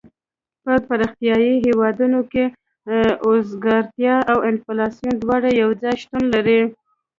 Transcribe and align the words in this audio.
په 0.63 0.73
پرمختیایي 0.87 1.53
هېوادونو 1.65 2.19
کې 2.31 2.43
اوزګارتیا 3.27 4.15
او 4.31 4.37
انفلاسیون 4.49 5.15
دواړه 5.17 5.49
یو 5.61 5.69
ځای 5.81 5.95
شتون 6.01 6.23
لري. 6.33 6.59